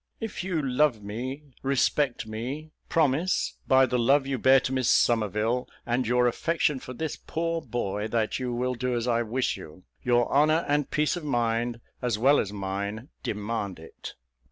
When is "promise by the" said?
2.89-3.99